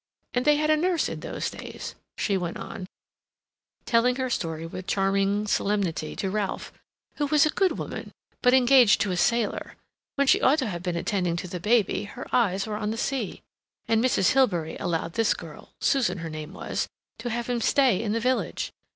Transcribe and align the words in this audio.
And 0.33 0.45
they 0.45 0.55
had 0.55 0.71
a 0.71 0.77
nurse 0.77 1.07
in 1.07 1.19
those 1.19 1.51
days," 1.51 1.93
she 2.17 2.35
went 2.35 2.57
on, 2.57 2.87
telling 3.85 4.15
her 4.15 4.31
story 4.31 4.65
with 4.65 4.87
charming 4.87 5.45
solemnity 5.45 6.15
to 6.15 6.31
Ralph, 6.31 6.73
"who 7.17 7.27
was 7.27 7.45
a 7.45 7.51
good 7.51 7.77
woman, 7.77 8.11
but 8.41 8.51
engaged 8.55 8.99
to 9.01 9.11
a 9.11 9.15
sailor. 9.15 9.75
When 10.15 10.25
she 10.25 10.41
ought 10.41 10.57
to 10.57 10.67
have 10.69 10.81
been 10.81 10.95
attending 10.97 11.35
to 11.35 11.47
the 11.47 11.59
baby, 11.59 12.05
her 12.05 12.25
eyes 12.35 12.65
were 12.65 12.77
on 12.77 12.89
the 12.89 12.97
sea. 12.97 13.43
And 13.87 14.03
Mrs. 14.03 14.31
Hilbery 14.31 14.75
allowed 14.79 15.13
this 15.13 15.35
girl—Susan 15.35 16.17
her 16.17 16.31
name 16.31 16.51
was—to 16.55 17.29
have 17.29 17.47
him 17.47 17.59
to 17.59 17.67
stay 17.67 18.01
in 18.01 18.11
the 18.13 18.19
village. 18.19 18.71